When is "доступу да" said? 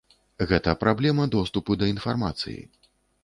1.37-1.89